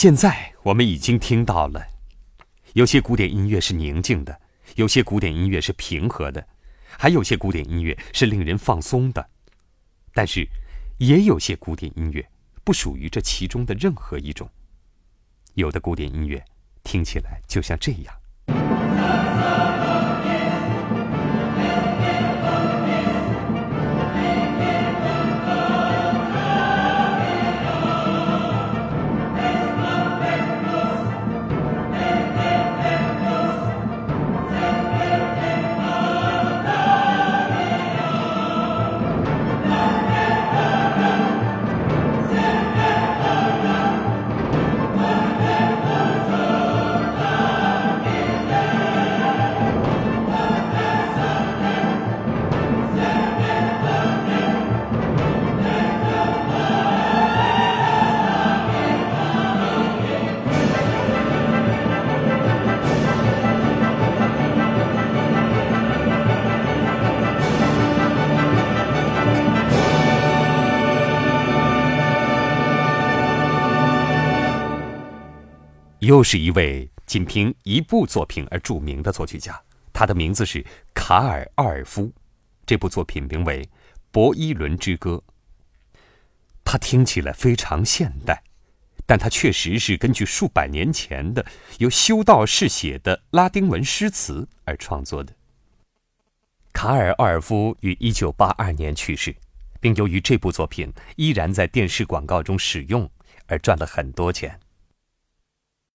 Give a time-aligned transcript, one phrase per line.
[0.00, 1.86] 现在我们已经听到了，
[2.72, 4.40] 有些古典音乐是宁静的，
[4.76, 6.42] 有些古典音乐是平和的，
[6.98, 9.28] 还有些古典音乐是令人放松的。
[10.14, 10.48] 但是，
[10.96, 12.26] 也有些古典音乐
[12.64, 14.48] 不属于这其中的任何一种。
[15.52, 16.42] 有的古典音乐
[16.82, 18.19] 听起来就像这样。
[76.00, 79.60] 又是一位仅凭一部作品而著名的作曲家，
[79.92, 82.10] 他的名字是卡尔·奥尔夫。
[82.64, 83.62] 这部作品名为
[84.10, 85.22] 《博伊伦之歌》。
[86.64, 88.42] 它听起来非常现代，
[89.04, 91.44] 但它确实是根据数百年前的
[91.78, 95.34] 由修道士写的拉丁文诗词而创作的。
[96.72, 99.36] 卡尔·奥尔夫于1982年去世，
[99.80, 103.10] 并由于这部作品依然在电视广告中使用
[103.46, 104.58] 而赚了很多钱。